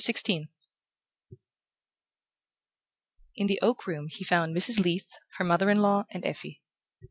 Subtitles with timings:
[0.03, 0.47] XVI
[3.35, 4.79] In the oak room he found Mrs.
[4.83, 6.59] Leath, her mother in law and Effie.